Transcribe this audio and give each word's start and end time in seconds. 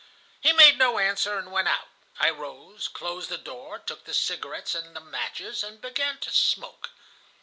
"He 0.41 0.51
made 0.51 0.79
no 0.79 0.97
answer, 0.97 1.37
and 1.37 1.51
went 1.51 1.67
out. 1.67 1.87
I 2.19 2.31
rose, 2.31 2.87
closed 2.87 3.29
the 3.29 3.37
door, 3.37 3.77
took 3.77 4.05
the 4.05 4.15
cigarettes 4.15 4.73
and 4.73 4.95
the 4.95 4.99
matches, 4.99 5.63
and 5.63 5.79
began 5.79 6.17
to 6.21 6.31
smoke. 6.31 6.89